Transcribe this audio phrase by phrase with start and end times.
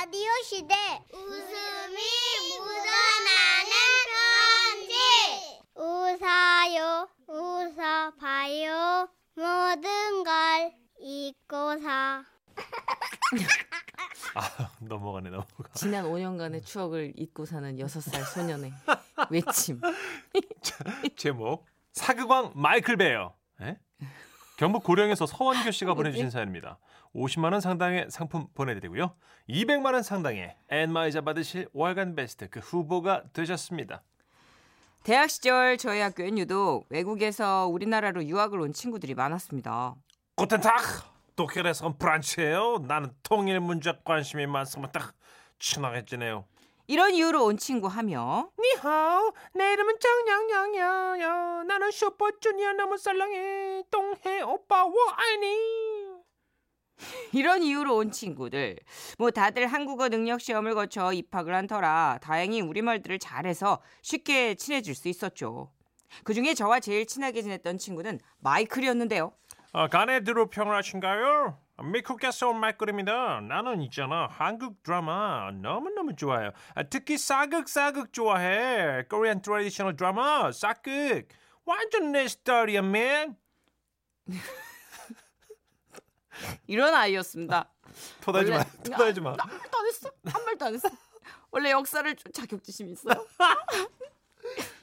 [0.00, 0.74] 라디오 시대
[1.12, 1.96] 웃음이
[2.60, 3.72] 묻어나는
[4.86, 4.94] 편지
[5.74, 11.88] 웃어요 웃어봐요 모든 걸 잊고서
[14.36, 15.68] 아 넘어가네 넘어가.
[15.74, 18.72] 지난 5년간의 추억을 잊고 사는 6살 소년의
[19.30, 19.80] 외침.
[21.16, 23.34] 제목 사극왕 마이클 베어.
[23.62, 23.80] 예?
[24.58, 26.80] 경북 고령에서 서원교 씨가 보내주신 사연입니다.
[27.14, 29.14] 50만 원 상당의 상품 보내드리고요.
[29.48, 34.02] 200만 원 상당의 엔마이자 받으실 월간 베스트 그 후보가 되셨습니다.
[35.04, 39.94] 대학 시절 저희 학교엔 유독 외국에서 우리나라로 유학을 온 친구들이 많았습니다.
[40.34, 40.74] 고텐탁
[41.36, 42.84] 독일에서 프란치예요.
[42.88, 44.90] 나는 통일 문제 관심이 많습니다.
[44.90, 45.14] 딱
[45.60, 46.46] 친하게 지내요.
[46.88, 54.94] 이런 이유로 온 친구 하며 니하오 내 이름은 정영영영영 나는 슈퍼주니어 너무 썰렁해 동해 오빠와
[55.16, 55.54] 아니
[57.32, 58.78] 이런 이유로 온 친구들
[59.18, 65.08] 뭐 다들 한국어 능력 시험을 거쳐 입학을 한 터라 다행히 우리말들을 잘해서 쉽게 친해질 수
[65.08, 65.70] 있었죠.
[66.24, 69.34] 그중에 저와 제일 친하게 지냈던 친구는 마이클이었는데요.
[69.72, 71.58] 아, 가네드로 평안하신가요?
[71.92, 79.96] 미국에서 온 마이클입니다 나는 있잖아 한국 드라마 너무너무 좋아해요 아, 특히 사극사극 좋아해 Korean traditional
[79.96, 81.28] drama 사극
[81.64, 83.36] 완전 내 스타일이야 맨
[86.66, 87.68] 이런 아이였습니다.
[88.20, 90.10] 토달지 마 토달지 마나 아무 말도 안 했어.
[90.24, 90.88] 한 말도 안 했어.
[91.50, 93.26] 원래 역사를 좀 자격지심 있어요.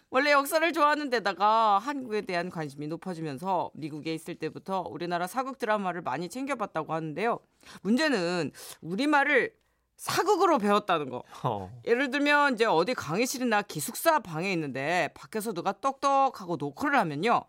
[0.10, 6.30] 원래 역사를 좋아하는 데다가 한국에 대한 관심이 높아지면서 미국에 있을 때부터 우리나라 사극 드라마를 많이
[6.30, 7.40] 챙겨봤다고 하는데요.
[7.82, 9.54] 문제는 우리말을
[9.98, 11.24] 사극으로 배웠다는 거.
[11.44, 11.82] 어.
[11.86, 17.44] 예를 들면 이제 어디 강의실이나 기숙사 방에 있는데 밖에서 누가 똑똑하고 노크를 하면요.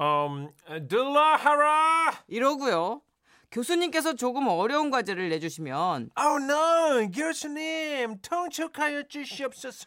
[0.00, 0.50] 음,
[0.88, 3.02] 들라하라 이러고요.
[3.50, 9.86] 교수님께서 조금 어려운 과제를 내주시면 Oh no, 교수님, 통촉하여 주시옵소서.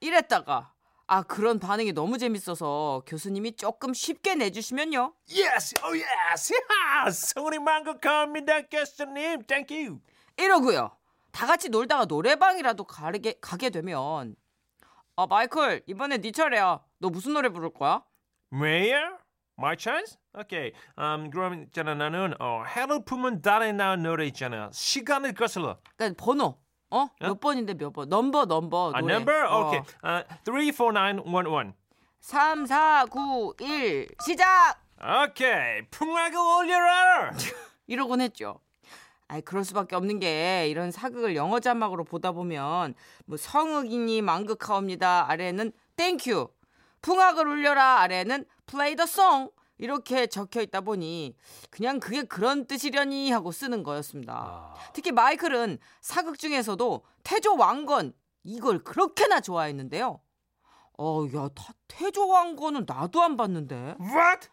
[0.00, 0.74] 이랬다가
[1.08, 5.14] 아 그런 반응이 너무 재밌어서 교수님이 조금 쉽게 내주시면요.
[5.30, 7.32] Yes, oh yes, yes.
[7.34, 9.44] 성훈이 만극합니다, 교수님.
[9.46, 10.00] Thank you.
[10.36, 10.90] 이러고요.
[11.30, 14.34] 다 같이 놀다가 노래방이라도 가게, 가게 되면
[15.14, 16.80] 아 마이클 이번에 네 차례야.
[16.98, 18.02] 너 무슨 노래 부를 거야?
[18.52, 19.16] Where?
[19.58, 20.18] My chance?
[20.38, 20.72] Okay.
[20.98, 24.70] Um, 그럼 있잖아 나는 어, 해를 품은 달에 나온 노래 있잖아.
[24.72, 25.78] 시간을 거슬러.
[25.96, 26.58] 그러니까 번호.
[26.90, 27.08] 어?
[27.20, 28.08] 몇 번인데 몇 번?
[28.08, 29.14] 넘버 넘버 A 노래.
[29.14, 29.44] number?
[29.46, 29.66] 어.
[29.66, 29.82] Okay.
[30.04, 31.74] Uh, 34911.
[32.20, 34.76] 3 4 9 1 시작.
[35.00, 35.82] Okay.
[35.90, 37.32] 풍악을 올려라.
[37.86, 38.60] 이러곤 했죠.
[39.28, 45.72] 아이 그럴 수밖에 없는 게 이런 사극을 영어 자막으로 보다 보면 뭐 성은이 망극하옵니다 아래는
[45.96, 46.48] thank you
[47.02, 51.36] 풍악을 울려라 아래는 play the song 이렇게 적혀 있다 보니
[51.70, 54.74] 그냥 그게 그런 뜻이려니 하고 쓰는 거였습니다.
[54.94, 58.12] 특히 마이클은 사극 중에서도 태조 왕건
[58.44, 60.20] 이걸 그렇게나 좋아했는데요.
[60.98, 63.96] 어, 야, 다- 태조 왕건은 나도 안 봤는데.
[64.00, 64.48] What?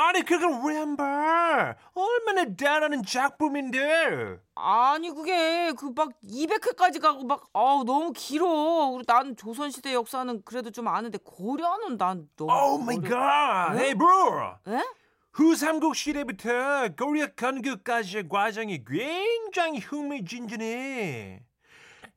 [0.00, 1.74] 아니 그걸 왜안 봐?
[1.94, 4.38] 얼마나 대단한 작품인데.
[4.54, 8.46] 아니 그게 그 막 200회까지 가고 막 아우 너무 길어.
[8.46, 13.76] 우리 난 조선 시대 역사는 그래도 좀 아는데 고려는 난 너무 Oh my god.
[13.76, 13.80] 네?
[13.82, 14.54] Hey bro.
[14.68, 14.84] 에?
[15.32, 21.42] 후삼국 시대부터 고려 건국까지의 과정이 굉장히 흥미진진해.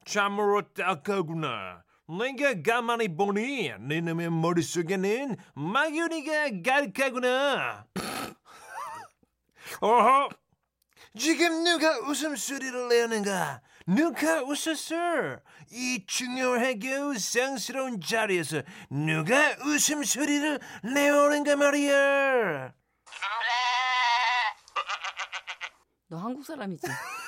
[0.06, 1.82] 참으로 딱하구나.
[2.18, 7.86] 내가 가만히 보니 네 놈의 머릿속에는 막연히가 가득하구나.
[9.80, 10.30] 어허.
[11.18, 13.62] 지금 누가 웃음소리를 내는가?
[13.88, 15.40] 누가 웃었어?
[15.72, 20.60] 이 중요하고 상스러운 자리에서 누가 웃음소리를
[20.94, 22.74] 내오는가 말이야.
[26.10, 26.88] 너 한국 사람이지?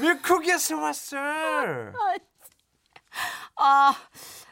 [0.00, 1.16] 미국에서 왔어.
[3.56, 3.94] 아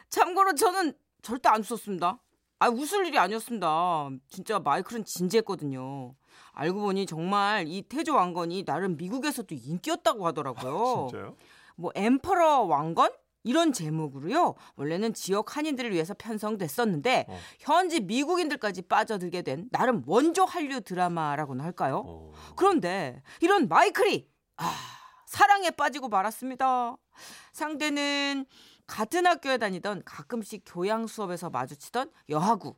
[0.09, 2.19] 참고로 저는 절대 안 웃었습니다.
[2.59, 4.09] 아 웃을 일이 아니었습니다.
[4.27, 6.13] 진짜 마이클은 진지했거든요.
[6.53, 11.07] 알고 보니 정말 이 태조 왕건이 나름 미국에서도 인기였다고 하더라고요.
[11.09, 11.35] 진짜요?
[11.75, 13.11] 뭐 엠퍼러 왕건
[13.43, 14.53] 이런 제목으로요.
[14.75, 17.39] 원래는 지역 한인들을 위해서 편성됐었는데 어.
[17.59, 22.03] 현지 미국인들까지 빠져들게 된 나름 원조 한류 드라마라고나 할까요?
[22.05, 22.31] 어.
[22.55, 24.71] 그런데 이런 마이클이 아,
[25.31, 26.97] 사랑에 빠지고 말았습니다.
[27.53, 28.45] 상대는
[28.85, 32.75] 같은 학교에 다니던 가끔씩 교양 수업에서 마주치던 여하구.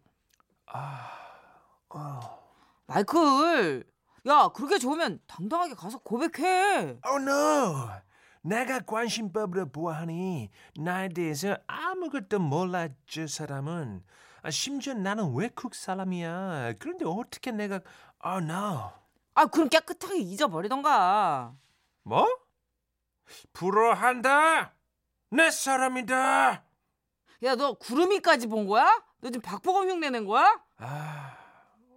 [2.85, 3.83] 마이클,
[4.27, 6.99] 야 그렇게 좋으면 당당하게 가서 고백해.
[7.03, 7.89] Oh no.
[8.43, 14.03] 내가 관심법으로 보아하니 나에 대해서 아무것도 몰라 저 사람은
[14.43, 16.73] 아, 심지어 나는 외국 사람이야.
[16.77, 17.79] 그런데 어떻게 내가
[18.23, 18.91] Oh no.
[19.33, 21.55] 아 그럼 깨끗하게 잊어버리던가.
[22.03, 22.42] 뭐?
[23.53, 24.73] 불어한다.
[25.31, 26.63] 내 사람이다.
[27.43, 28.85] 야, 너 구름이까지 본 거야?
[29.21, 30.61] 너 지금 박보검 흉내 낸 거야?
[30.77, 31.35] 아,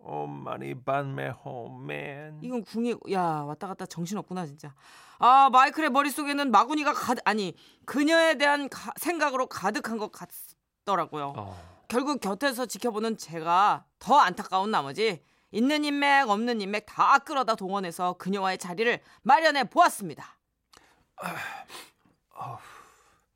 [0.00, 2.40] 오마니 반메 홈맨.
[2.43, 4.73] 이건 궁이 야 왔다 갔다 정신 없구나 진짜.
[5.19, 11.32] 아 마이클의 머릿속에는 마구니가 가득 아니 그녀에 대한 가- 생각으로 가득한 것 같더라고요.
[11.37, 11.84] 어.
[11.88, 18.58] 결국 곁에서 지켜보는 제가 더 안타까운 나머지 있는 인맥 없는 인맥 다 끌어다 동원해서 그녀와의
[18.58, 20.35] 자리를 마련해 보았습니다.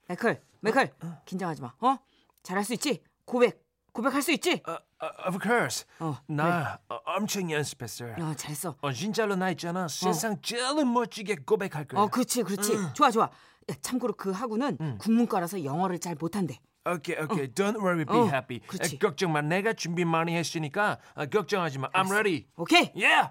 [0.09, 0.93] 마이클, 마이클
[1.25, 1.73] 긴장하지 마.
[1.81, 1.99] 어?
[2.43, 3.03] 잘할 수 있지?
[3.25, 4.61] 고백, 고백할 수 있지?
[4.67, 5.87] 어, 어, of course.
[6.01, 8.07] 어, 나 어, 엄청 연습했어.
[8.19, 8.77] 어 잘했어.
[8.81, 9.87] 어, 진짜로 나 있잖아.
[9.89, 12.03] 세상 제일 멋지게 고백할 거야.
[12.03, 12.93] 어, 그렇지, 그렇지.
[12.95, 13.25] 좋아, 좋아.
[13.25, 16.59] 야, 참고로 그 하구는 국문과라서 영어를 잘 못한대.
[16.85, 17.47] 오케이, 오케이.
[17.53, 18.61] Don't worry, be 어, happy.
[18.67, 18.97] 그렇지.
[18.97, 19.43] 어, 걱정 마.
[19.43, 21.89] 내가 준비 많이 했으니까 어, 걱정하지 마.
[21.91, 22.47] I'm ready.
[22.57, 22.91] 오케이.
[22.97, 23.31] Yeah.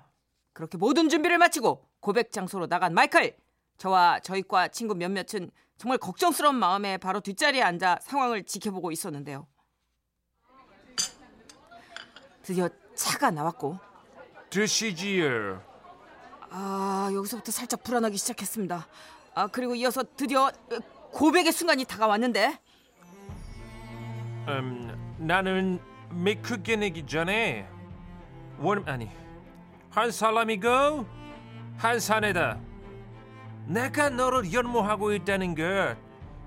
[0.53, 3.35] 그렇게 모든 준비를 마치고 고백 장소로 나간 마이클.
[3.79, 9.47] 저와 저희과 친구 몇몇은 정말 걱정스러운 마음에 바로 뒷자리에 앉아 상황을 지켜보고 있었는데요.
[12.43, 13.79] 드디어 차가 나왔고
[14.49, 15.63] 드시지요.
[16.49, 18.85] 아 여기서부터 살짝 불안하기 시작했습니다.
[19.35, 20.51] 아 그리고 이어서 드디어 어,
[21.13, 22.59] 고백의 순간이 다가왔는데
[24.49, 25.79] 음, 나는
[26.09, 27.65] 미크게 내기 전에
[28.57, 29.09] 원 아니
[29.89, 31.05] 한 사람이고
[31.77, 32.68] 한 사내다.
[33.69, 35.95] 내가 너를 연모하고 있다는 것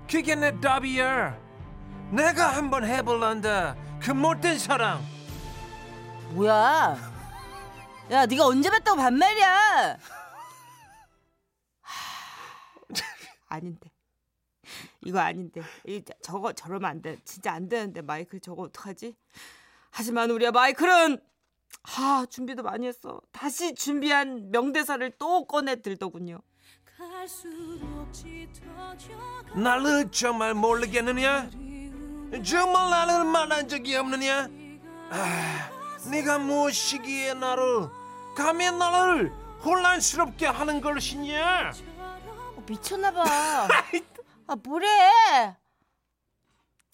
[0.09, 1.39] 그게 내 답이야.
[2.11, 3.77] 내가 한번 해볼란다.
[4.01, 5.01] 그 못된 사랑.
[6.31, 6.97] 뭐야?
[8.11, 9.97] 야 네가 언제 뵀다고 반말이야?
[13.47, 13.91] 아닌데
[15.05, 17.17] 이거 아닌데 이 저거 저러면 안 돼.
[17.23, 19.15] 진짜 안 되는데 마이클 저거 어떡하지?
[19.91, 21.19] 하지만 우리의 마이클은
[21.97, 23.21] 아 준비도 많이 했어.
[23.31, 26.41] 다시 준비한 명대사를 또 꺼내 들더군요.
[29.55, 31.49] 나를 정말 모르겠느냐?
[32.43, 34.47] 정말 나를 만난 적이 없느냐?
[35.09, 35.69] 아,
[36.09, 37.89] 네가 무엇이기에 나를
[38.35, 39.31] 감히 나를
[39.63, 41.71] 혼란스럽게 하는 것이냐?
[42.55, 43.67] 어, 미쳤나봐.
[44.47, 45.55] 아 뭐래?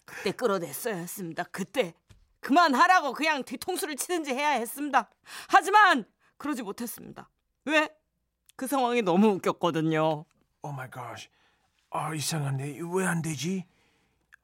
[0.06, 1.44] 그때 끌어냈어야 했습니다.
[1.52, 1.94] 그때
[2.42, 5.10] 그만하라고 그냥 뒤통수를 치든지 해야 했습니다.
[5.48, 6.06] 하지만
[6.38, 7.30] 그러지 못했습니다.
[7.66, 7.90] 왜?
[8.60, 10.26] 그 상황이 너무 웃겼거든요.
[10.64, 11.16] Oh my god.
[11.92, 13.66] 아 이상한데 왜 안 되지?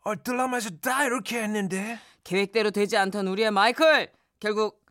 [0.06, 2.00] 어, 드라마에서 다 이렇게 했는데.
[2.24, 4.10] 계획대로 되지 않던 우리의 마이클
[4.40, 4.82] 결국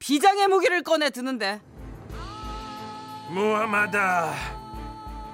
[0.00, 1.60] 비장의 무기를 꺼내 드는데
[3.30, 4.34] 무엄하다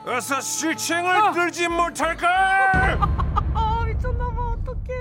[0.05, 3.01] 어서 실층을 들지 못할까?
[3.57, 4.95] 아 미쳤나봐 어떡해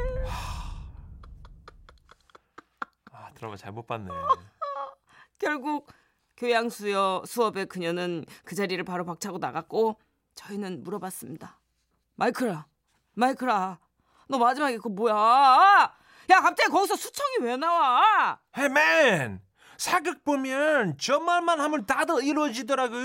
[3.12, 4.08] 아 드라마 잘못 봤네.
[5.38, 5.92] 결국
[6.40, 10.00] 교양 수여 수업에 그녀는 그 자리를 바로 박차고 나갔고
[10.36, 11.60] 저희는 물어봤습니다.
[12.16, 12.66] 마이클아,
[13.14, 13.78] 마이클아,
[14.30, 15.14] 너 마지막에 그거 뭐야?
[16.30, 18.40] 야 갑자기 거기서 수청이 왜 나와?
[18.58, 19.42] 헤맨
[19.78, 22.96] 사극 보면 저 말만 하면 다들 이루어지더라고.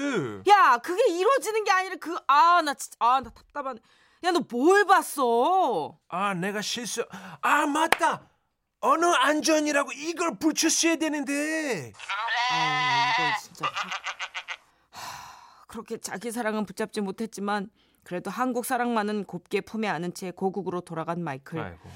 [0.48, 3.80] 야 그게 이루어지는 게 아니라 그 아 나 진짜 아 나 답답하네.
[4.24, 5.98] 야 너 뭘 봤어?
[6.08, 7.04] 아 내가 실수.
[7.42, 8.28] 아 맞다.
[8.80, 11.92] 어느 안전이라고 이걸 붙였어야 되는데.
[12.52, 13.66] 아 이거 진짜
[14.90, 17.70] 하, 그렇게 자기 사랑은 붙잡지 못했지만
[18.02, 21.58] 그래도 한국 사랑만은 곱게 품에 안은 채 고국으로 돌아간 마이클.
[21.58, 21.90] 아이고.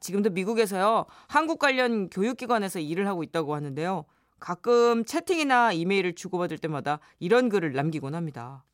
[0.00, 4.04] 지금도 미국에서요 한국 관련 교육기관에서 일을 하고 있다고 하는데요.
[4.40, 8.64] 가끔 채팅이나 이메일을 주고받을 때마다 이런 글을 남기곤 합니다.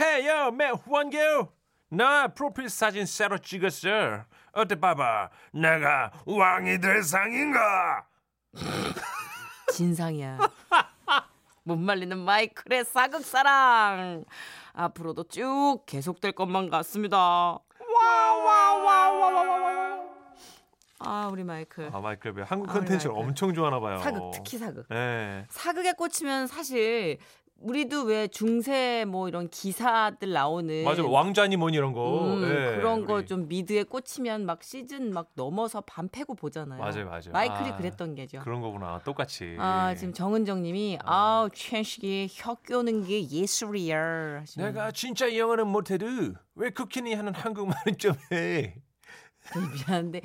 [0.00, 1.52] 헤이요 매 후원교.
[1.90, 4.24] 나 프로필 사진 새로 찍었어.
[4.52, 5.30] 어때 봐봐.
[5.52, 8.06] 내가 왕이 될 상인가?
[9.72, 10.38] 진상이야.
[11.64, 14.24] 못 말리는 마이클의 사극사랑.
[14.72, 17.58] 앞으로도 쭉 계속될 것만 같습니다.
[17.94, 20.02] 와와와와와와.
[21.04, 21.90] 아 우리 마이클.
[21.92, 23.28] 아 마이클 배 한국 아, 컨텐츠를 마이클.
[23.28, 23.98] 엄청 좋아하나 봐요.
[23.98, 24.86] 사극 특히 사극.
[24.92, 25.46] 예.
[25.50, 27.18] 사극에 꽂히면 사실
[27.62, 32.34] 우리도 왜 중세 뭐 이런 기사들 나오는 맞아 왕자니 뭐니 이런 거.
[32.34, 33.24] 음, 예, 그런 거.
[33.24, 36.80] 좀 미드에 꽂히면 막 시즌 막 넘어서 밤 패고 보잖아요.
[36.80, 37.30] 맞아요, 맞아요.
[37.32, 38.40] 마이클이 아, 그랬던 게죠.
[38.40, 39.00] 그런 거구나.
[39.04, 39.56] 똑같이.
[39.58, 44.40] 아 지금 정은정님이 아우 최식이 혀 꺾는 게 예술이야.
[44.40, 46.06] 하시는 내가 진짜 영어는 못해도
[46.56, 48.76] 왜 쿠키니 하는 한국말은 좀 해.
[49.88, 50.20] 미안한데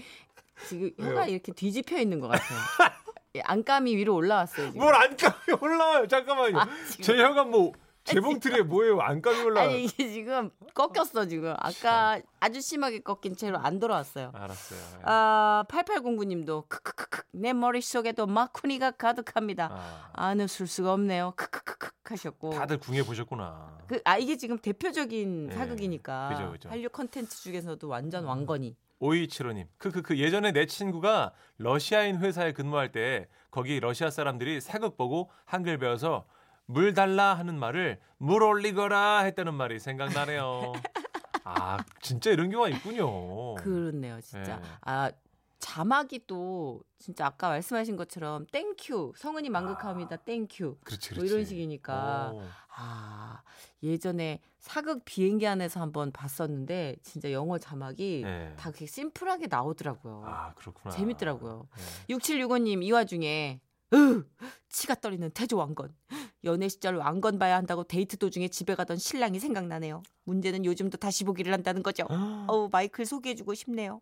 [0.68, 0.92] 지금?
[1.00, 2.58] 혀가 이렇게 뒤집혀 있는 것 같아요.
[3.38, 4.82] 예, 안감이 위로 올라왔어요 지금.
[4.82, 6.08] 뭘 안감이 올라와요.
[6.08, 6.60] 잠깐만요.
[6.60, 6.68] 아.
[7.02, 7.72] 제 혀가 뭐
[8.04, 9.02] 재봉틀에 뭐예요?
[9.02, 9.62] 안감이 올라.
[9.64, 11.54] 아니 이게 지금 꺾였어 지금.
[11.60, 14.32] 아까 아주 심하게 꺾인 채로 안 돌아왔어요.
[14.34, 14.80] 알았어요.
[15.04, 19.70] 아 8809님도 크크크크 내 머릿속에도 마쿠니가 가득합니다.
[19.72, 21.34] 아, 안 웃을 수가 없네요.
[21.36, 22.52] 크크크크 하셨고.
[22.52, 23.78] 다들 궁해 보셨구나.
[23.88, 25.56] 그, 아 이게 지금 대표적인 네.
[25.56, 26.70] 사극이니까 그죠, 그죠.
[26.70, 28.76] 한류 컨텐츠 중에서도 완전 왕건이.
[29.00, 35.78] 오이치로님, 크크크 예전에 내 친구가 러시아인 회사에 근무할 때 거기 러시아 사람들이 사극 보고 한글
[35.78, 36.26] 배워서
[36.66, 40.74] 물 달라 하는 말을 물 올리거라 했다는 말이 생각나네요.
[41.44, 43.56] 아 진짜 이런 경우가 있군요.
[43.56, 44.58] 그렇네요, 진짜.
[44.58, 44.62] 네.
[44.82, 45.12] 아
[45.60, 50.18] 자막이 또 진짜 아까 말씀하신 것처럼 thank you 성은이 망극합니다.
[50.18, 50.78] Thank you.
[50.84, 51.34] 그렇지, 뭐 그렇지.
[51.34, 52.32] 이런 식이니까.
[52.34, 52.44] 오,
[52.76, 53.42] 아
[53.82, 58.54] 예전에 사극 비행기 안에서 한번 봤었는데 진짜 영어 자막이 네.
[58.56, 60.24] 다 그렇게 심플하게 나오더라고요.
[60.26, 60.94] 아 그렇구나.
[60.96, 61.68] 재밌더라고요.
[62.08, 62.16] 네.
[62.16, 63.60] 6765님 이 와중에
[63.94, 64.24] 으
[64.70, 65.96] 치가 떨리는 태조 왕건
[66.44, 70.04] 연애 시절 왕건 봐야 한다고 데이트 도중에 집에 가던 신랑이 생각나네요.
[70.26, 72.06] 문제는 요즘도 다시 보기를 한다는 거죠.
[72.48, 74.02] 어우 마이클 소개해주고 싶네요.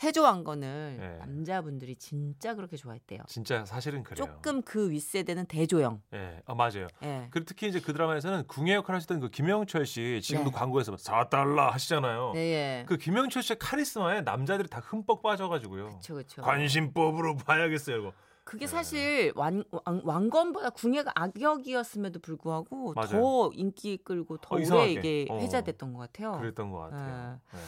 [0.00, 1.18] 태조 왕건을 네.
[1.18, 3.20] 남자분들이 진짜 그렇게 좋아했대요.
[3.28, 4.16] 진짜 사실은 그래요.
[4.16, 6.00] 조금 그 윗세대는 대조영.
[6.14, 6.86] 예, 아, 맞아요.
[7.02, 7.28] 예.
[7.30, 10.56] 그리고 특히 이제 그 드라마에서는 궁예 역할 하시던 그 김영철 씨 지금도 네.
[10.56, 12.32] 광고에서 4달러 하시잖아요.
[12.32, 12.84] 네, 예.
[12.88, 15.98] 그 김영철 씨의 카리스마에 남자들이 다 흠뻑 빠져가지고요.
[15.98, 16.40] 그쵸 그쵸.
[16.40, 18.12] 관심법으로 봐야겠어요, 이거.
[18.44, 18.72] 그게 네.
[18.72, 23.08] 사실 왕, 왕, 왕건보다 궁예가 악역이었음에도 불구하고 맞아요.
[23.10, 24.92] 더 인기 끌고 더 어, 오래.
[24.92, 25.38] 이게 어.
[25.40, 26.32] 회자됐던 것 같아요.
[26.40, 27.38] 그랬던 것 같아요.
[27.52, 27.58] 네.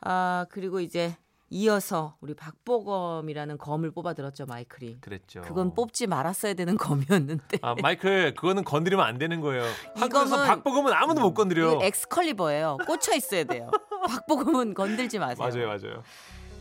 [0.00, 1.16] 아 그리고 이제
[1.50, 5.00] 이어서 우리 박보검이라는 검을 뽑아들었죠 마이클이.
[5.00, 5.40] 그랬죠.
[5.42, 7.58] 그건 뽑지 말았어야 되는 검이었는데.
[7.62, 9.64] 아, 마이클, 그거는 건드리면 안 되는 거예요.
[9.96, 11.72] 한국에서 박보검은 아무도 못 건드려.
[11.72, 12.78] 이거 엑스컬리버예요.
[12.86, 13.70] 꽂혀 있어야 돼요.
[14.08, 15.48] 박보검은 건들지 마세요.
[15.48, 16.02] 맞아요, 맞아요.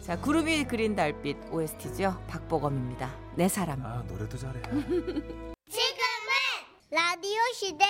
[0.01, 2.23] 자 구름이 그린 달빛 OST죠.
[2.27, 3.13] 박보검입니다.
[3.35, 3.85] 내 사람.
[3.85, 4.61] 아, 노래도 잘해.
[5.69, 6.31] 지금은
[6.89, 7.85] 라디오 시대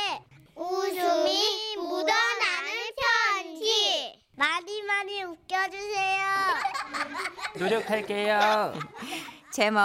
[0.56, 6.28] 웃음이 묻어나는 편지 많이 많이 웃겨주세요
[7.60, 8.74] 노력할게요.
[9.52, 9.80] 제목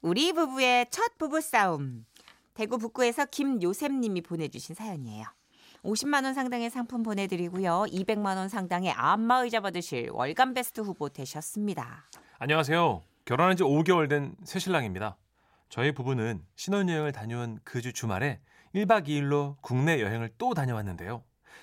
[0.00, 2.06] 우리 부부의 첫 부부 싸움.
[2.54, 5.26] 대구 북구에서 김요셉님이 보내주신 사연이에요.
[5.84, 7.86] 50만 원 상당의 상품 보내드리고요.
[7.88, 12.04] 200만 원 상당의 안마의자 받으실 월간 베스트 후보 되셨습니다.
[12.38, 13.02] 안녕하세요.
[13.24, 15.16] 결혼한 지 5개월 된 새신랑입니다.
[15.68, 18.40] 저희 부부는 신혼여행을 다녀온 그 주 주말에
[18.74, 21.22] 1박 2일로 국내 여행을 또 다녀왔는데요.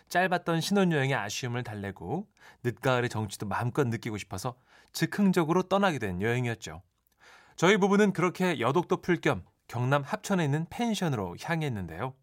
[0.10, 2.28] 짧았던 신혼여행의 아쉬움을 달래고
[2.64, 4.56] 늦가을의 정취도 마음껏 느끼고 싶어서
[4.94, 6.82] 즉흥적으로 떠나게 된 여행이었죠.
[7.56, 12.14] 저희 부부는 그렇게 여독도 풀 겸 경남 합천에 있는 펜션으로 향했는데요.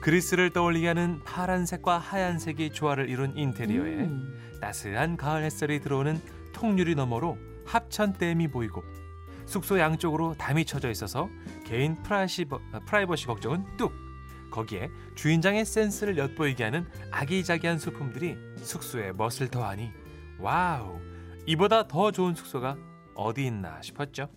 [0.00, 4.58] 그리스를 떠올리게 하는 파란색과 하얀색이 조화를 이룬 인테리어에 음.
[4.60, 6.20] 따스한 가을 햇살이 들어오는
[6.52, 7.36] 통유리 너머로
[7.66, 8.84] 합천댐이 보이고
[9.46, 11.28] 숙소 양쪽으로 담이 쳐져 있어서
[11.64, 12.46] 개인 프라이시,
[12.86, 13.92] 프라이버시 걱정은 뚝
[14.50, 19.90] 거기에 주인장의 센스를 엿보이게 하는 아기자기한 소품들이 숙소에 멋을 더하니
[20.38, 21.00] wow
[21.46, 22.76] 이보다 더 좋은 숙소가
[23.14, 24.28] 어디 있나 싶었죠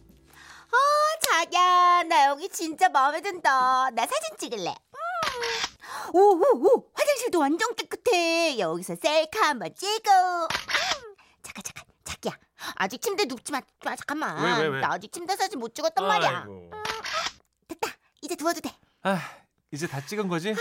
[1.40, 3.92] 자기야, 나 여기 진짜 마음에 든다.
[3.92, 4.70] 나 사진 찍을래.
[4.70, 6.10] 음.
[6.14, 8.60] 오, 오, 오, 화장실도 완전 깨끗해.
[8.60, 10.12] 여기서 셀카 한번 찍어.
[10.44, 11.16] 음.
[11.42, 12.38] 잠깐, 잠깐, 자기야.
[12.76, 13.60] 아직 침대 눕지 마.
[13.60, 14.44] 아, 잠깐만.
[14.44, 14.82] 왜, 왜, 왜?
[14.82, 16.40] 나 아직 침대 사진 못 찍었단 말이야.
[16.40, 16.72] 아이고.
[17.68, 17.92] 됐다.
[18.22, 18.72] 이제 누워도 돼.
[19.04, 19.20] 아
[19.72, 20.56] 이제 다 찍은 거지?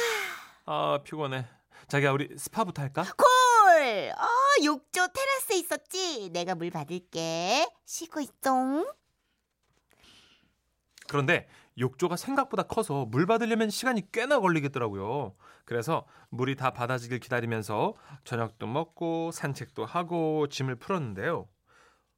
[0.67, 1.47] 아 피곤해
[1.89, 3.05] 자기야 우리 스파부터 할까?
[3.17, 4.13] 콜.
[4.13, 6.31] 어, 욕조 테라스에 있었지.
[6.31, 7.67] 내가 물 받을게.
[7.87, 8.85] 쉬고 있어.
[11.09, 11.49] 그런데
[11.79, 15.35] 욕조가 생각보다 커서 물 받으려면 시간이 꽤나 걸리겠더라고요.
[15.65, 21.49] 그래서 물이 다 받아지길 기다리면서 저녁도 먹고 산책도 하고 짐을 풀었는데요.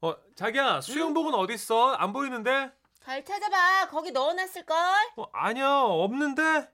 [0.01, 1.93] 어, 자기야, 수영복은 어디 있어?
[1.93, 2.73] 안 보이는데?
[3.01, 3.89] 잘 찾아봐.
[3.91, 4.77] 거기 넣어놨을 걸?
[5.17, 6.69] 어, 아니야, 없는데?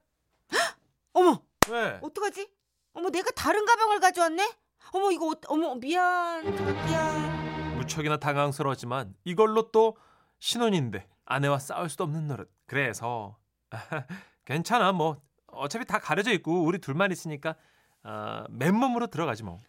[1.12, 1.98] 어머, 왜?
[2.02, 2.50] 어떡하지?
[2.92, 4.54] 어머, 내가 다른 가방을 가져왔네?
[4.92, 6.44] 어머, 이거, 어, 어머, 미안.
[6.56, 7.74] 자기야.
[7.76, 9.96] 무척이나 당황스러웠지만 이걸로 또
[10.38, 12.50] 신혼인데 아내와 싸울 수도 없는 노릇.
[12.66, 13.36] 그래서
[14.44, 17.56] 괜찮아, 뭐 어차피 다 가려져 있고 우리 둘만 있으니까
[18.02, 19.60] 아, 맨몸으로 들어가지 뭐.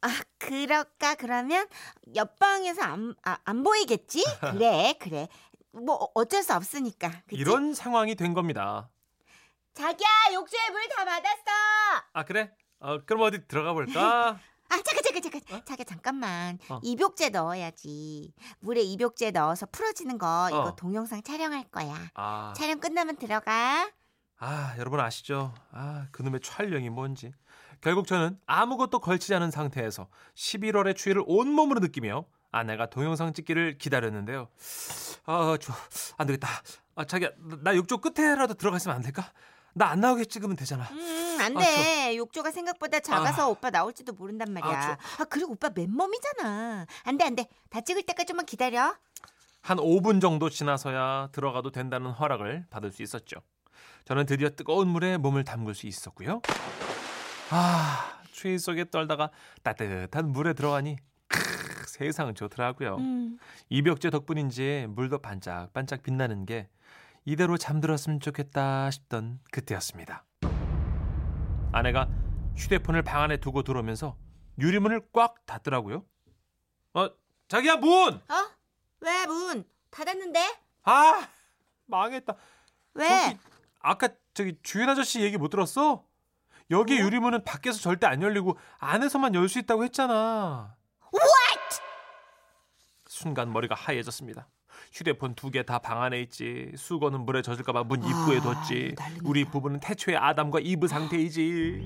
[0.00, 1.14] 아, 그럴까?
[1.14, 1.66] 그러면
[2.14, 4.24] 옆방에서 안, 아, 안 보이겠지?
[4.52, 5.28] 그래, 그래.
[5.72, 7.10] 뭐 어쩔 수 없으니까.
[7.26, 7.40] 그치?
[7.40, 8.90] 이런 상황이 된 겁니다.
[9.74, 12.04] 자기야, 욕조에 물 다 받았어.
[12.12, 12.52] 아 그래?
[12.80, 14.38] 어, 그럼 어디 들어가 볼까?
[14.70, 15.64] 아, 잠깐, 잠깐, 잠깐.
[15.64, 16.58] 자기야, 잠깐만.
[16.68, 16.80] 어.
[16.82, 18.32] 입욕제 넣어야지.
[18.60, 20.76] 물에 입욕제 넣어서 풀어지는 거 이거 어.
[20.76, 21.94] 동영상 촬영할 거야.
[22.14, 23.90] 아, 촬영 끝나면 들어가.
[24.38, 25.54] 아 여러분 아시죠?
[25.70, 27.32] 아 그놈의 촬영이 뭔지.
[27.80, 34.48] 결국 저는 아무것도 걸치지 않은 상태에서 11월의 추위를 온몸으로 느끼며 아내가 동영상 찍기를 기다렸는데요.
[35.26, 35.76] 아 좋아
[36.18, 36.48] 안 되겠다.
[36.96, 39.30] 아 자기야 나- 나 욕조 끝에라도 들어갔으면 안 될까?
[39.74, 40.84] 나 안 나오게 찍으면 되잖아.
[40.92, 42.16] 음, 안 아, 돼.
[42.16, 43.46] 욕조가 생각보다 작아서 아.
[43.48, 44.72] 오빠 나올지도 모른단 말이야.
[44.92, 46.86] 아, 아, 그리고 오빠 맨몸이잖아.
[47.04, 47.46] 안 돼, 안 돼.
[47.70, 48.94] 다 찍을 때까지 좀만 기다려.
[49.62, 53.40] 한 5분 정도 지나서야 들어가도 된다는 허락을 받을 수 있었죠.
[54.04, 56.42] 저는 드디어 뜨거운 물에 몸을 담글 수 있었고요.
[57.50, 59.30] 아, 추위 속에 떨다가
[59.62, 60.96] 따뜻한 물에 들어가니
[61.28, 61.40] 크,
[61.88, 62.96] 세상 좋더라고요.
[62.96, 63.38] 음.
[63.70, 66.68] 이벽제 덕분인지 물도 반짝반짝 빛나는 게
[67.24, 70.24] 이대로 잠들었으면 좋겠다 싶던 그때였습니다.
[71.72, 72.08] 아내가
[72.56, 74.16] 휴대폰을 방 안에 두고 들어오면서
[74.58, 76.04] 유리문을 꽉 닫더라고요.
[76.94, 77.08] 어,
[77.48, 78.14] 자기야 문!
[78.14, 78.50] 어?
[79.00, 79.64] 왜 문?
[79.90, 80.58] 닫았는데?
[80.84, 81.28] 아,
[81.86, 82.34] 망했다.
[82.94, 83.08] 왜?
[83.08, 83.38] 저기,
[83.80, 86.04] 아까 저기 주인 아저씨 얘기 못 들었어?
[86.70, 90.76] 여기 유리문은 밖에서 절대 안 열리고 안에서만 열 수 있다고 했잖아.
[91.12, 91.80] What?
[93.06, 94.48] 순간 머리가 하얘졌습니다.
[94.98, 96.70] 휴대폰 두 개 다 방 안에 있지.
[96.76, 98.94] 수건은 물에 젖을까봐 문 입구에 뒀지.
[98.96, 101.84] 난리 우리 부부는 태초의 아담과 이브 상태이지.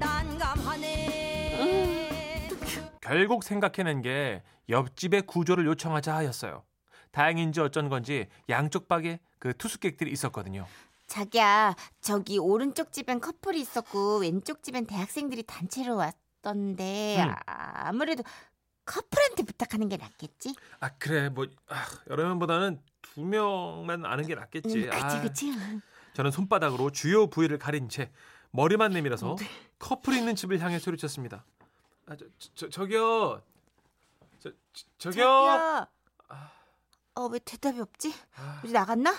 [3.00, 6.62] 결국 생각해낸 게 옆집에 구조를 요청하자였어요.
[7.10, 10.66] 다행인지 어쩐 건지 양쪽 방에 그 투숙객들이 있었거든요.
[11.06, 17.30] 자기야, 저기 오른쪽 집엔 커플이 있었고 왼쪽 집엔 대학생들이 단체로 왔던데 음.
[17.46, 18.22] 아, 아무래도
[18.88, 20.54] 커플한테 부탁하는 게 낫겠지?
[20.80, 24.84] 아 그래 뭐 아, 여러 명보다는 두 명만 아는 게 낫겠지.
[24.86, 25.52] 음, 그치, 아, 그치.
[26.14, 28.10] 저는 손바닥으로 주요 부위를 가린 채
[28.50, 29.46] 머리만 내밀어서 네.
[29.78, 31.44] 커플 있는 집을 향해 소리쳤습니다.
[32.06, 33.42] 아, 저, 저, 저기요.
[34.38, 35.22] 저, 저, 저기요.
[35.24, 35.88] 자기야.
[37.16, 38.14] 어, 왜 대답이 없지?
[38.36, 39.12] 아, 우리 나갔나?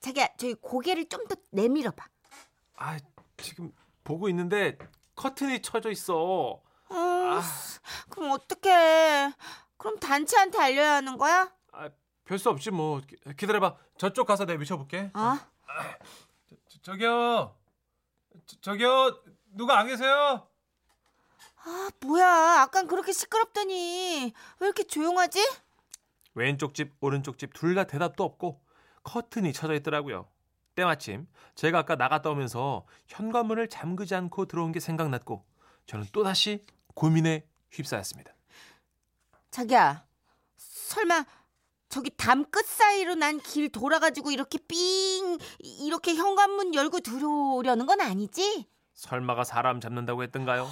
[0.00, 2.06] 자기야, 저기 고개를 좀 더 내밀어 봐.
[2.76, 2.98] 아,
[3.36, 3.72] 지금
[4.04, 4.76] 보고 있는데
[5.14, 6.60] 커튼이 쳐져 있어.
[7.32, 7.42] 어, 아,
[8.08, 9.32] 그럼 어떡해.
[9.76, 11.50] 그럼 단체한테 알려야 하는 거야?
[11.72, 11.88] 아,
[12.24, 13.00] 별수 없지 뭐.
[13.00, 13.76] 기- 기다려봐.
[13.98, 15.10] 저쪽 가서 내가 미쳐볼게.
[15.14, 15.38] 어?
[16.68, 17.56] 저, 저기요.
[18.46, 19.22] 저, 저기요.
[19.52, 20.46] 누가 안 계세요?
[21.64, 22.60] 아, 뭐야.
[22.62, 25.38] 아깐 그렇게 시끄럽더니 왜 이렇게 조용하지?
[26.34, 28.60] 왼쪽 집, 오른쪽 집 둘 다 대답도 없고
[29.02, 30.28] 커튼이 쳐져 있더라고요.
[30.74, 35.44] 때마침 제가 아까 나갔다 오면서 현관문을 잠그지 않고 들어온 게 생각났고
[35.86, 36.64] 저는 또다시
[37.04, 38.34] 고민에 휩싸였습니다.
[39.50, 40.04] 자기야,
[40.58, 41.24] 설마
[41.88, 48.66] 저기 담 끝 사이로 난 길 돌아가지고 이렇게 삥 이렇게 현관문 열고 들어오려는 건 아니지?
[48.92, 50.68] 설마가 사람 잡는다고 했던가요?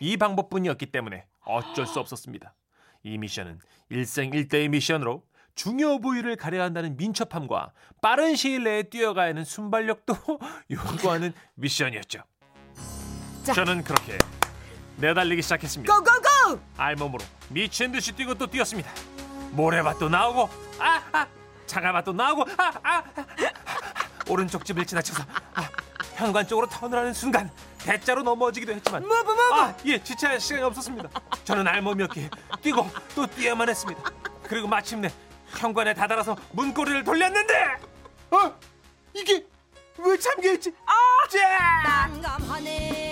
[0.00, 2.54] 이 방법뿐이었기 때문에 어쩔 수 없었습니다.
[3.02, 10.14] 이 미션은 일생일대의 미션으로 중요 부위를 가려야 한다는 민첩함과 빠른 시일 내에 뛰어가야 하는 순발력도
[10.70, 12.22] 요구하는 미션이었죠.
[13.44, 13.54] 자.
[13.54, 14.18] 저는 그렇게
[15.00, 15.92] 내달리기 시작했습니다.
[15.92, 16.60] 고고고!
[16.76, 18.90] 알몸으로 미친 듯이 뛰고 또 뛰었습니다.
[19.52, 21.26] 모래밭도 나오고 아, 아
[21.66, 23.04] 차가밭도 나오고 아, 아, 아,
[24.28, 25.68] 오른쪽 집을 지나쳐서 아,
[26.14, 29.02] 현관 쪽으로 턴을 하는 순간 대자로 넘어지기도 했지만.
[29.54, 31.08] 아, 예, 지체할 시간이 없었습니다.
[31.44, 32.30] 저는 알몸이었기에
[32.62, 34.02] 뛰고 또 뛰어야만 했습니다.
[34.44, 35.10] 그리고 마침내
[35.48, 37.54] 현관에 다다라서 문고리를 돌렸는데
[38.30, 38.54] 어?
[39.14, 39.46] 이게
[39.98, 40.72] 왜 잠겨있지?
[40.86, 40.92] 아!
[41.28, 43.09] 자!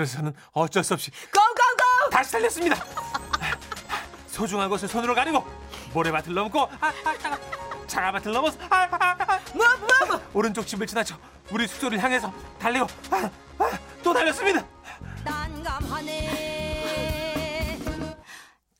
[0.00, 2.10] 그래서 저는 어쩔 수 없이 고고고!
[2.10, 2.76] 다시 달렸습니다.
[4.28, 5.44] 소중한 것을 손으로 가리고
[5.92, 10.30] 모래밭을 넘고 아, 아, 아, 차가밭을 넘어서 아, 아, 아, 뭐, 뭐, 뭐.
[10.32, 11.18] 오른쪽 집을 지나쳐
[11.50, 14.64] 우리 숙소를 향해서 달리고 아, 아, 또 달렸습니다.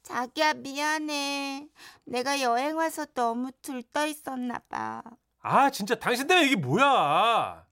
[0.03, 1.69] 자기야 미안해.
[2.05, 5.03] 내가 여행 와서 너무 들떠 있었나 봐.
[5.43, 7.65] 아 진짜 당신 때문에 이게 뭐야?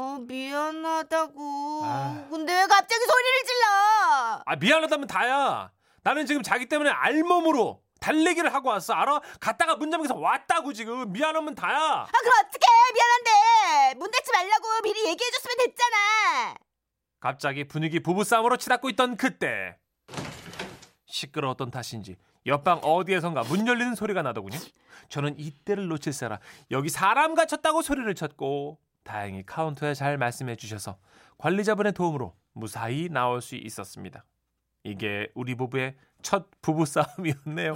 [0.00, 1.80] 어 미안하다고.
[1.84, 2.26] 아.
[2.30, 4.42] 근데 왜 갑자기 소리를 질러?
[4.46, 5.70] 아 미안하다면 다야.
[6.02, 8.92] 나는 지금 자기 때문에 알몸으로 달리기를 하고 왔어.
[8.92, 9.20] 알아?
[9.40, 11.76] 갔다가 문 잠겨서 왔다고 지금 미안하면 다야.
[11.76, 16.54] 아 그럼 어떡해 미안한데 문 닫지 말라고 미리 얘기해 줬으면 됐잖아.
[17.20, 19.76] 갑자기 분위기 부부싸움으로 치닫고 있던 그때
[21.06, 24.58] 시끄러웠던 탓인지 옆방 어디에선가 문 열리는 소리가 나더군요.
[25.08, 26.38] 저는 이때를 놓칠세라
[26.70, 30.98] 여기 사람 갇혔다고 소리를 쳤고 다행히 카운터에 잘 말씀해 주셔서
[31.38, 34.22] 관리자분의 도움으로 무사히 나올 수 있었습니다.
[34.84, 37.74] 이게 우리 부부의 첫 부부싸움이었네요.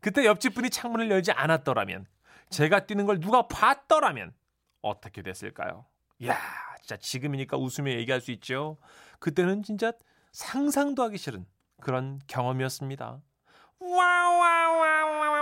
[0.00, 2.06] 그때 옆집 분이 창문을 열지 않았더라면
[2.48, 4.32] 제가 뛰는 걸 누가 봤더라면
[4.80, 5.84] 어떻게 됐을까요?
[6.24, 6.38] 야,
[6.80, 8.78] 진짜 지금이니까 웃으며 얘기할 수 있죠.
[9.18, 9.92] 그때는 진짜
[10.32, 11.44] 상상도 하기 싫은
[11.82, 13.20] 그런 경험이었습니다.
[13.78, 15.32] 와와와와와와.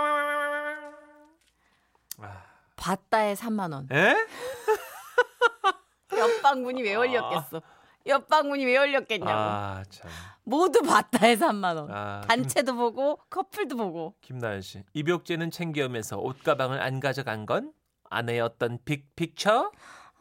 [2.19, 2.43] 아,
[2.75, 3.87] 바다에 3만 원.
[3.93, 4.13] 에?
[6.51, 7.61] 옆방 문이 왜 열렸겠어?
[8.05, 9.31] 옆방 문이 왜 열렸겠냐고.
[9.31, 10.09] 아, 참.
[10.43, 11.91] 모두 바다에 3만 원.
[11.91, 14.15] 아, 김, 단체도 보고 커플도 보고.
[14.21, 14.83] 김나연 씨.
[14.93, 17.71] 입욕제는 챙겨오면서 옷가방을 안 가져간 건
[18.09, 19.71] 아내의 어떤 빅픽처?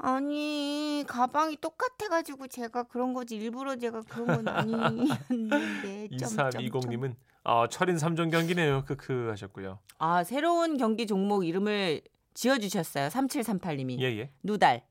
[0.03, 6.09] 아니 가방이 똑같아가지고 제가 그런 거지 일부러 제가 그런 건 아니었는데.
[6.17, 8.85] 2320님은 아, 철인 3종 경기네요.
[8.85, 9.79] 크크 하셨고요.
[9.99, 12.03] 아 새로운 경기 종목 이름을
[12.35, 13.09] 지어주셨어요.
[13.09, 14.31] 3738님이 예, 예.
[14.43, 14.83] 누달,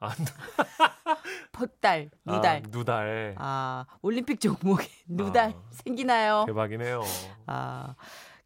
[0.00, 0.10] 아,
[1.52, 2.56] pot달, 누달.
[2.64, 3.34] 아, 누달.
[3.38, 5.62] 아, 올림픽 종목에 누달 아.
[5.70, 6.44] 생기나요?
[6.46, 7.02] 대박이네요.
[7.46, 7.94] 아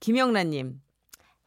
[0.00, 0.80] 김영란님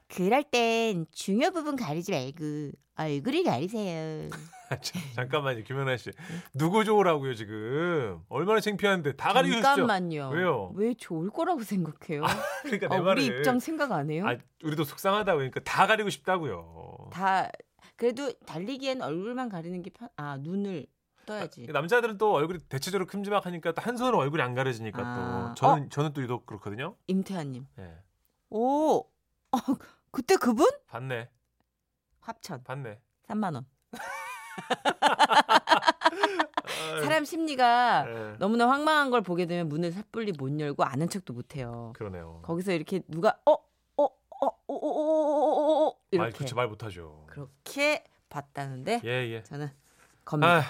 [0.08, 4.30] 그럴 땐 중요 부분 가리지 말고 얼굴을 가리세요.
[4.82, 6.12] 자, 잠깐만요, 김연아 씨.
[6.54, 8.20] 누구 좋으라고요, 지금?
[8.30, 9.64] 얼마나 창피한데 다 가리고 싶죠?
[9.64, 10.30] 잠깐만요.
[10.30, 10.72] 왜요?
[10.76, 12.24] 왜 좋을 거라고 생각해요?
[12.64, 13.24] 그러니까 아, 내 우리 말을.
[13.24, 14.26] 입장 생각 안 해요?
[14.28, 17.10] 아, 우리도 속상하다고 그러니까 다 가리고 싶다고요.
[17.12, 17.50] 다
[17.96, 20.10] 그래도 달리기엔 얼굴만 가리는 게 편.
[20.16, 20.86] 아 눈을
[21.26, 21.66] 떠야지.
[21.68, 25.16] 남자들은 또 얼굴이 대체적으로 큼지막하니까 또 한 손은 얼굴이 안 가려지니까 아.
[25.50, 26.96] 또 저는 저는 또 유독 그렇거든요.
[27.08, 27.66] 임태환님.
[27.80, 27.98] 예.
[28.50, 29.08] 오, 어,
[30.12, 31.30] 그때 그분 봤네,
[32.20, 33.00] 합천 봤네.
[33.28, 33.66] 3만 원.
[36.68, 38.36] 아, 사람 심리가 예.
[38.40, 41.94] 너무나 황망한 걸 보게 되면 문을 섣불리 못 열고 아는 척도 못 해요.
[41.96, 42.40] 그러네요.
[42.44, 43.58] 거기서 이렇게 누가 어
[44.42, 47.26] 어어어어어어 말 이렇게 그치 말 못하죠.
[47.28, 49.44] 그렇게 봤다는데 예 예.
[49.44, 49.70] 저는
[50.24, 50.58] 겁니다.
[50.58, 50.64] 아,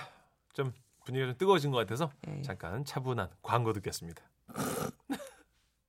[0.54, 0.74] 좀
[1.04, 2.42] 분위기가 좀 뜨거워진 것 같아서 예.
[2.42, 4.24] 잠깐 차분한 광고 듣겠습니다.